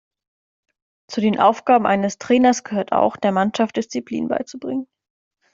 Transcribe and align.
Zu 1.05 1.21
den 1.21 1.39
Aufgaben 1.39 1.85
eines 1.85 2.17
Trainers 2.17 2.63
gehört 2.63 2.91
auch, 2.91 3.17
der 3.17 3.31
Mannschaft 3.31 3.75
Disziplin 3.77 4.29
beizubringen. 4.29 4.87